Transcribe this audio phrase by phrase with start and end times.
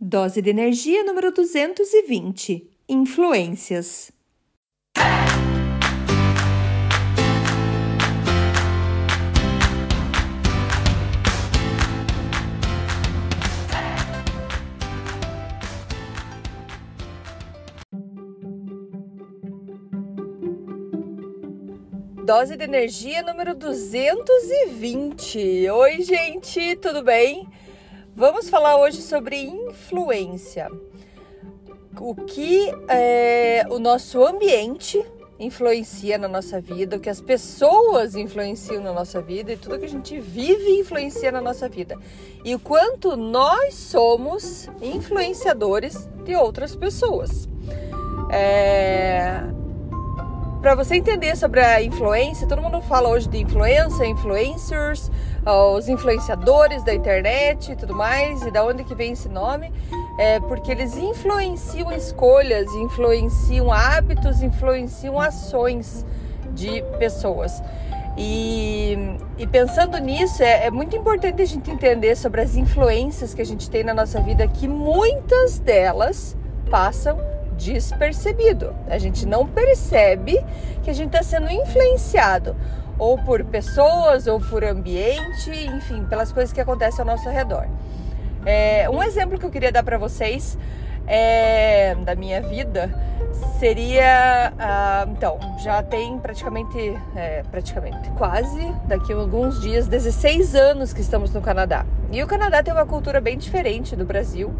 [0.00, 2.68] Dose de energia número 220.
[2.88, 4.10] Influências.
[22.26, 25.70] Dose de energia número 220.
[25.70, 27.48] Oi, gente, tudo bem?
[28.16, 30.70] Vamos falar hoje sobre influência.
[31.98, 35.04] O que é, o nosso ambiente
[35.36, 39.86] influencia na nossa vida, o que as pessoas influenciam na nossa vida e tudo que
[39.86, 41.98] a gente vive influencia na nossa vida.
[42.44, 47.48] E o quanto nós somos influenciadores de outras pessoas.
[48.30, 49.40] É,
[50.64, 55.10] para você entender sobre a influência, todo mundo fala hoje de influência, influencers,
[55.46, 59.72] os influenciadores da internet e tudo mais, e da onde que vem esse nome?
[60.18, 66.04] É porque eles influenciam escolhas, influenciam hábitos, influenciam ações
[66.54, 67.62] de pessoas.
[68.16, 68.96] E,
[69.36, 73.46] e pensando nisso, é, é muito importante a gente entender sobre as influências que a
[73.46, 76.36] gente tem na nossa vida, que muitas delas
[76.70, 77.18] passam
[77.56, 78.74] despercebido.
[78.88, 80.42] A gente não percebe
[80.82, 82.54] que a gente está sendo influenciado
[82.98, 87.66] ou por pessoas, ou por ambiente, enfim, pelas coisas que acontecem ao nosso redor.
[88.46, 90.58] É, um exemplo que eu queria dar para vocês
[91.06, 92.90] é, da minha vida
[93.58, 96.78] seria ah, então já tem praticamente
[97.16, 101.84] é, praticamente quase daqui a alguns dias 16 anos que estamos no Canadá.
[102.12, 104.52] E o Canadá tem uma cultura bem diferente do Brasil.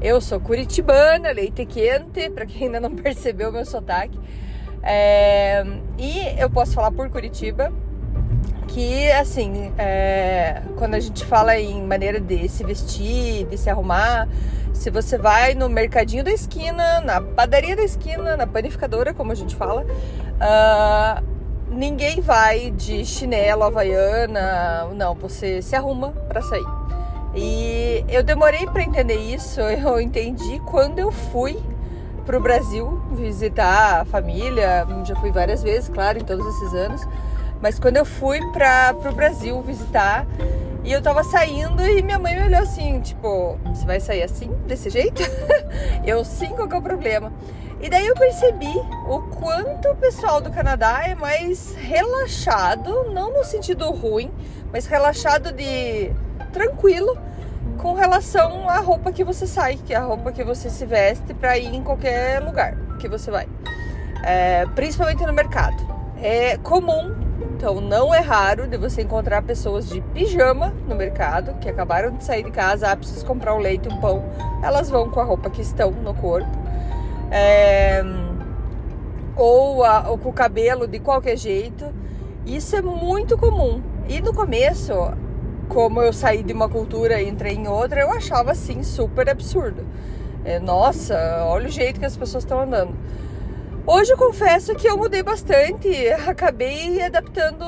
[0.00, 4.18] Eu sou curitibana leite quente para quem ainda não percebeu meu sotaque
[4.82, 5.64] é,
[5.98, 7.72] e eu posso falar por Curitiba
[8.68, 14.28] que assim é, quando a gente fala em maneira de se vestir de se arrumar
[14.78, 19.34] se você vai no mercadinho da esquina, na padaria da esquina, na panificadora, como a
[19.34, 21.24] gente fala, uh,
[21.68, 26.64] ninguém vai de chinelo, havaiana, não, você se arruma para sair.
[27.34, 31.58] E eu demorei para entender isso, eu entendi quando eu fui
[32.28, 37.08] para o Brasil visitar a família, já fui várias vezes, claro, em todos esses anos,
[37.58, 40.26] mas quando eu fui para o Brasil visitar,
[40.84, 44.50] e eu tava saindo e minha mãe me olhou assim, tipo, você vai sair assim,
[44.66, 45.22] desse jeito?
[46.04, 47.32] eu sim, qual que é o problema?
[47.80, 48.76] E daí eu percebi
[49.08, 54.30] o quanto o pessoal do Canadá é mais relaxado, não no sentido ruim,
[54.70, 56.12] mas relaxado de
[56.52, 57.16] tranquilo
[57.78, 61.32] com relação à roupa que você sai, que é a roupa que você se veste
[61.32, 63.48] para ir em qualquer lugar que você vai,
[64.22, 65.76] é, principalmente no mercado.
[66.20, 67.28] É comum
[67.58, 72.22] então não é raro de você encontrar pessoas de pijama no mercado que acabaram de
[72.22, 74.24] sair de casa, ah, comprar um leite, um pão,
[74.62, 76.48] elas vão com a roupa que estão no corpo.
[77.32, 78.00] É...
[79.34, 81.92] Ou, a, ou com o cabelo de qualquer jeito.
[82.46, 83.82] Isso é muito comum.
[84.08, 84.92] E no começo,
[85.68, 89.86] como eu saí de uma cultura e entrei em outra, eu achava assim super absurdo.
[90.44, 92.94] É, nossa, olha o jeito que as pessoas estão andando.
[93.86, 95.88] Hoje eu confesso que eu mudei bastante,
[96.26, 97.64] acabei adaptando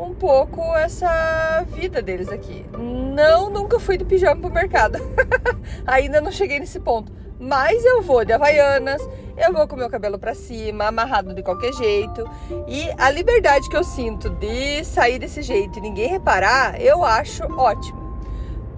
[0.00, 2.64] um pouco essa vida deles aqui.
[2.78, 4.98] Não, nunca fui de pijama pro mercado.
[5.86, 7.12] Ainda não cheguei nesse ponto.
[7.44, 9.06] Mas eu vou de havaianas,
[9.36, 12.24] eu vou com meu cabelo para cima, amarrado de qualquer jeito.
[12.66, 17.44] E a liberdade que eu sinto de sair desse jeito e ninguém reparar, eu acho
[17.58, 18.18] ótimo.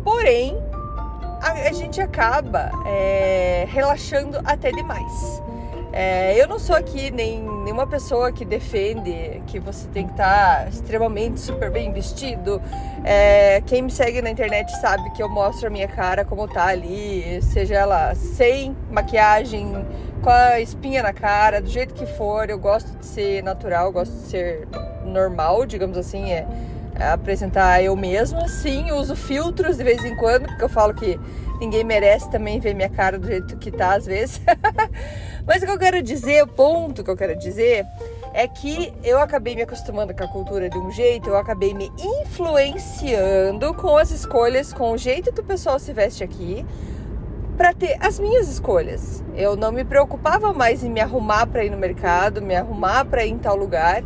[0.02, 0.56] Porém,
[1.40, 5.40] a, gente acaba é, relaxando até demais.
[5.98, 10.64] É, eu não sou aqui nem nenhuma pessoa que defende que você tem que estar
[10.64, 12.60] tá extremamente super bem vestido.
[13.02, 16.66] É, quem me segue na internet sabe que eu mostro a minha cara como tá
[16.66, 19.72] ali, seja ela sem maquiagem,
[20.20, 22.50] com a espinha na cara, do jeito que for.
[22.50, 24.68] Eu gosto de ser natural, gosto de ser
[25.02, 26.46] normal, digamos assim, é,
[26.94, 28.46] é apresentar eu mesma.
[28.48, 31.18] Sim, uso filtros de vez em quando, porque eu falo que
[31.60, 34.40] ninguém merece também ver minha cara do jeito que tá às vezes.
[35.46, 37.86] Mas o que eu quero dizer, o ponto que eu quero dizer
[38.34, 41.90] é que eu acabei me acostumando com a cultura de um jeito, eu acabei me
[41.98, 46.66] influenciando com as escolhas, com o jeito que o pessoal se veste aqui,
[47.56, 49.24] para ter as minhas escolhas.
[49.34, 53.24] Eu não me preocupava mais em me arrumar para ir no mercado, me arrumar para
[53.24, 54.04] ir em tal lugar,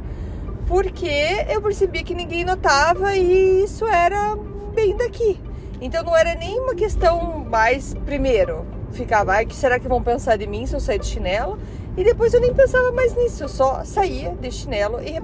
[0.68, 4.36] porque eu percebia que ninguém notava e isso era
[4.74, 5.49] bem daqui.
[5.80, 10.36] Então não era nem uma questão mais primeiro ficava, ai, que será que vão pensar
[10.36, 11.58] de mim se eu sair de chinelo?
[11.96, 15.20] E depois eu nem pensava mais nisso, eu só saía de chinelo e,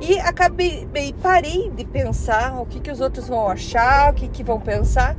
[0.00, 0.88] e acabei,
[1.22, 5.16] parei de pensar o que, que os outros vão achar, o que, que vão pensar,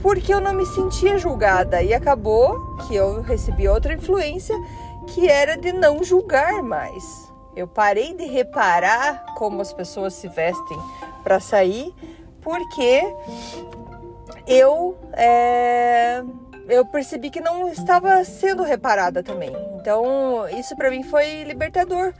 [0.00, 4.56] porque eu não me sentia julgada e acabou que eu recebi outra influência
[5.08, 7.30] que era de não julgar mais.
[7.54, 10.78] Eu parei de reparar como as pessoas se vestem
[11.22, 11.92] para sair,
[12.40, 13.02] porque
[14.46, 16.22] eu é,
[16.68, 19.52] eu percebi que não estava sendo reparada também.
[19.80, 22.12] Então isso para mim foi libertador.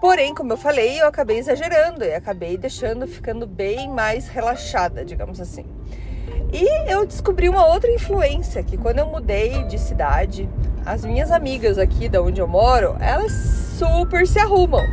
[0.00, 5.40] Porém, como eu falei, eu acabei exagerando e acabei deixando ficando bem mais relaxada, digamos
[5.40, 5.64] assim.
[6.52, 10.48] E eu descobri uma outra influência que quando eu mudei de cidade,
[10.84, 13.32] as minhas amigas aqui da onde eu moro, elas
[13.78, 14.84] super se arrumam.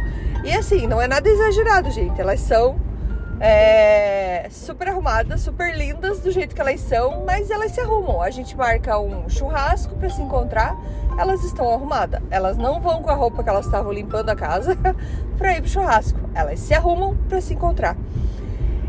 [0.46, 2.22] E assim, não é nada exagerado, gente.
[2.22, 2.80] Elas são
[3.40, 8.22] é, super arrumadas, super lindas do jeito que elas são, mas elas se arrumam.
[8.22, 10.78] A gente marca um churrasco para se encontrar,
[11.18, 12.22] elas estão arrumadas.
[12.30, 14.78] Elas não vão com a roupa que elas estavam limpando a casa
[15.38, 16.20] para ir pro churrasco.
[16.34, 17.96] Elas se arrumam para se encontrar.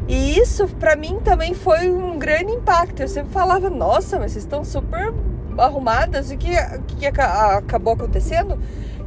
[0.08, 3.00] E isso para mim também foi um grande impacto.
[3.00, 5.14] Eu sempre falava, nossa, mas vocês estão super
[5.56, 6.32] arrumadas.
[6.32, 6.50] E o que,
[6.98, 8.58] que acabou acontecendo?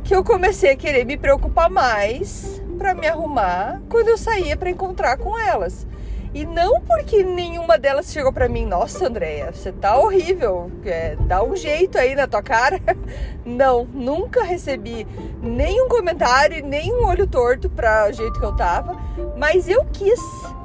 [0.06, 4.70] Que eu comecei a querer me preocupar mais para me arrumar quando eu saía para
[4.70, 5.88] encontrar com elas.
[6.34, 11.42] E não porque nenhuma delas chegou para mim, nossa, Andréia, você tá horrível, é, dá
[11.42, 12.82] um jeito aí na tua cara.
[13.46, 15.06] Não, nunca recebi
[15.42, 18.98] nenhum comentário, nem um olho torto para o jeito que eu tava,
[19.38, 20.20] mas eu quis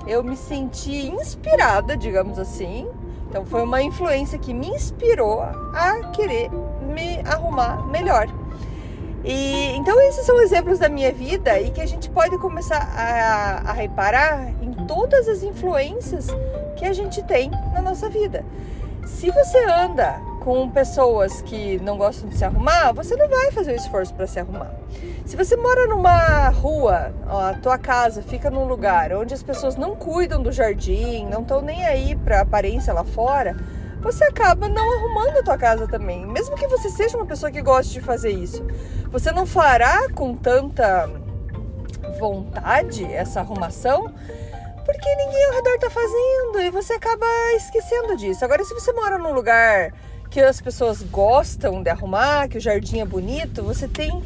[0.07, 2.89] eu me senti inspirada, digamos assim.
[3.29, 6.51] Então foi uma influência que me inspirou a querer
[6.83, 8.27] me arrumar melhor.
[9.25, 13.71] E então esses são exemplos da minha vida e que a gente pode começar a,
[13.71, 16.27] a reparar em todas as influências
[16.77, 18.45] que a gente tem na nossa vida.
[19.07, 23.71] Se você anda com pessoas que não gostam de se arrumar, você não vai fazer
[23.71, 24.73] o esforço para se arrumar.
[25.25, 29.95] Se você mora numa rua, a tua casa fica num lugar onde as pessoas não
[29.95, 33.57] cuidam do jardim, não estão nem aí para aparência lá fora,
[34.01, 36.27] você acaba não arrumando a tua casa também.
[36.27, 38.65] Mesmo que você seja uma pessoa que goste de fazer isso,
[39.11, 41.09] você não fará com tanta
[42.19, 44.13] vontade essa arrumação
[44.89, 48.43] porque ninguém ao redor tá fazendo e você acaba esquecendo disso.
[48.43, 49.93] Agora, se você mora num lugar
[50.31, 54.23] que as pessoas gostam de arrumar, que o jardim é bonito, você tem.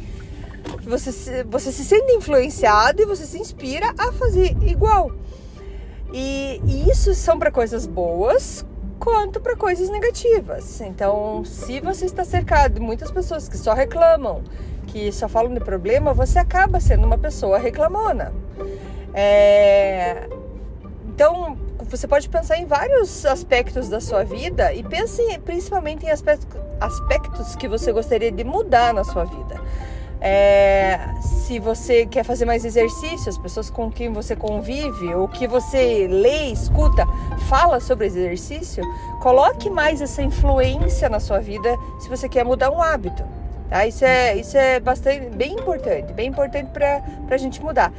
[0.83, 5.11] Você se, você se sente influenciado e você se inspira a fazer igual.
[6.13, 8.65] E, e isso são para coisas boas
[8.99, 10.81] quanto para coisas negativas.
[10.81, 14.43] Então, se você está cercado de muitas pessoas que só reclamam,
[14.87, 18.33] que só falam de problema, você acaba sendo uma pessoa reclamona.
[19.13, 20.27] É...
[21.07, 21.57] Então,
[21.89, 27.55] você pode pensar em vários aspectos da sua vida e pense principalmente em aspectos, aspectos
[27.55, 29.61] que você gostaria de mudar na sua vida.
[30.25, 35.45] É, se você quer fazer mais exercício, as pessoas com quem você convive, ou que
[35.45, 37.05] você lê, escuta,
[37.49, 38.85] fala sobre exercício,
[39.21, 43.42] coloque mais essa influência na sua vida se você quer mudar um hábito.
[43.69, 43.85] Tá?
[43.87, 47.91] Isso é, isso é bastante, bem importante, bem importante para a gente mudar.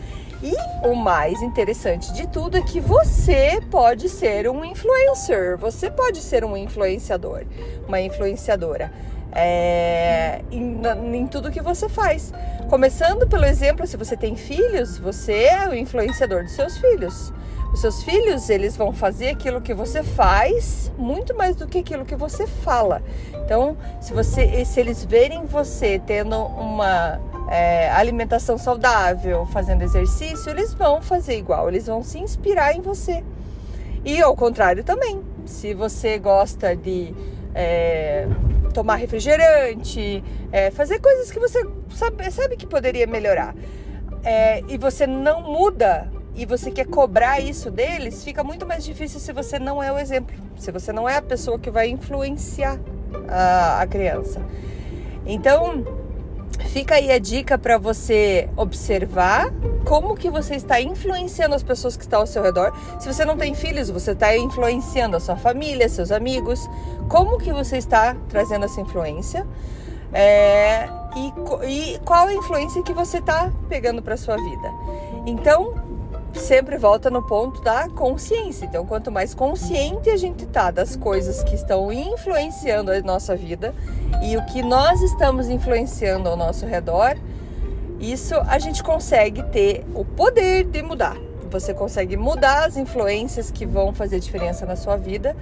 [0.43, 0.55] E
[0.87, 6.45] o mais interessante de tudo é que você pode ser um influencer, você pode ser
[6.45, 7.45] um influenciador,
[7.89, 8.93] uma influenciadora.
[9.33, 10.81] É, em,
[11.15, 12.33] em, tudo que você faz.
[12.75, 17.32] Começando pelo exemplo, se você tem filhos, você é o influenciador dos seus filhos.
[17.73, 22.05] Os seus filhos, eles vão fazer aquilo que você faz muito mais do que aquilo
[22.05, 23.00] que você fala.
[23.44, 30.75] Então, se você, se eles verem você tendo uma é, alimentação saudável, fazendo exercício, eles
[30.75, 33.22] vão fazer igual, eles vão se inspirar em você.
[34.05, 37.15] E ao contrário também, se você gosta de
[37.55, 38.27] é,
[38.75, 43.55] tomar refrigerante, é, fazer coisas que você sabe, sabe que poderia melhorar,
[44.23, 49.21] é, e você não muda e você quer cobrar isso deles, fica muito mais difícil
[49.21, 52.79] se você não é o exemplo, se você não é a pessoa que vai influenciar
[53.29, 54.43] a, a criança.
[55.25, 55.85] Então,
[56.75, 59.53] Fica aí a dica para você observar
[59.84, 62.72] como que você está influenciando as pessoas que estão ao seu redor.
[62.98, 66.69] Se você não tem filhos, você está influenciando a sua família, seus amigos.
[67.08, 69.46] Como que você está trazendo essa influência?
[70.12, 74.72] É, e, e qual a influência que você está pegando para sua vida?
[75.26, 75.74] Então,
[76.32, 78.64] sempre volta no ponto da consciência.
[78.64, 83.74] Então, quanto mais consciente a gente tá das coisas que estão influenciando a nossa vida
[84.22, 87.17] e o que nós estamos influenciando ao nosso redor,
[88.13, 91.17] isso a gente consegue ter o poder de mudar.
[91.51, 95.37] Você consegue mudar as influências que vão fazer diferença na sua vida,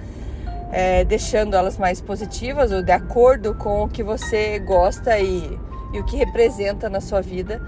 [0.71, 5.59] é, deixando elas mais positivas ou de acordo com o que você gosta e,
[5.93, 7.61] e o que representa na sua vida.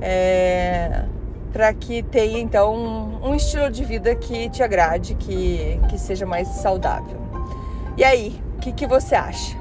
[0.00, 1.04] É,
[1.52, 6.24] para que tenha então um, um, estilo de vida que te agrade, que, que seja
[6.24, 7.18] mais saudável.
[7.96, 9.56] E aí, o que, que você acha?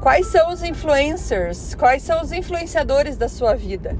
[0.00, 1.74] Quais são os influencers?
[1.74, 3.96] Quais são os influenciadores da sua vida?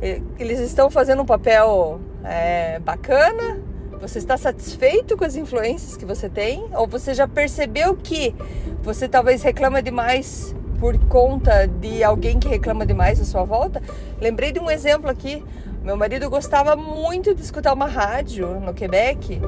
[0.00, 3.60] Eles estão fazendo um papel é, bacana?
[4.00, 6.68] Você está satisfeito com as influências que você tem?
[6.74, 8.32] Ou você já percebeu que
[8.80, 13.82] você talvez reclama demais por conta de alguém que reclama demais à sua volta?
[14.20, 15.44] Lembrei de um exemplo aqui.
[15.82, 19.40] Meu marido gostava muito de escutar uma rádio no Quebec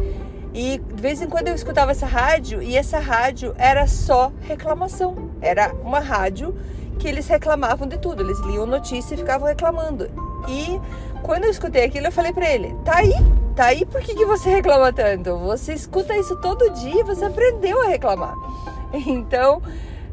[0.52, 5.30] e de vez em quando eu escutava essa rádio e essa rádio era só reclamação.
[5.40, 6.57] Era uma rádio
[6.99, 8.23] que eles reclamavam de tudo.
[8.23, 10.29] Eles liam notícia e ficavam reclamando.
[10.49, 10.80] E
[11.23, 13.14] quando eu escutei aquilo, eu falei para ele: tá aí,
[13.54, 15.37] tá aí, por que, que você reclama tanto?
[15.38, 18.35] Você escuta isso todo dia, você aprendeu a reclamar.
[18.92, 19.62] Então,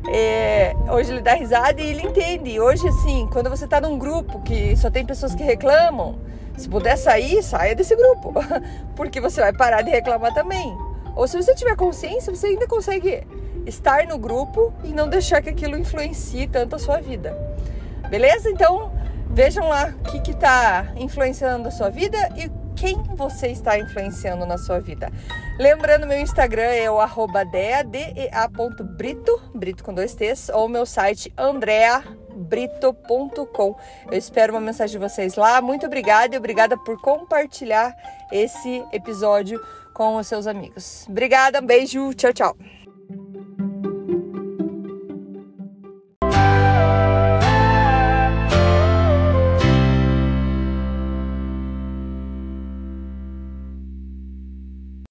[0.08, 2.60] é, hoje ele dá risada e ele entende.
[2.60, 6.20] Hoje, assim, quando você tá num grupo que só tem pessoas que reclamam,
[6.56, 8.34] se puder sair, saia desse grupo,
[8.96, 10.78] porque você vai parar de reclamar também.
[11.16, 13.26] Ou se você tiver consciência, você ainda consegue
[13.66, 17.36] estar no grupo e não deixar que aquilo influencie tanto a sua vida.
[18.10, 18.50] Beleza?
[18.50, 18.92] Então,
[19.38, 24.58] vejam lá o que está influenciando a sua vida e quem você está influenciando na
[24.58, 25.12] sua vida.
[25.60, 33.76] Lembrando, meu Instagram é o arroba dea.brito, brito com dois T's, ou meu site andreabrito.com.
[34.12, 35.62] Eu espero uma mensagem de vocês lá.
[35.62, 37.96] Muito obrigada e obrigada por compartilhar
[38.32, 39.64] esse episódio
[39.94, 41.06] com os seus amigos.
[41.08, 42.58] Obrigada, um beijo, tchau, tchau.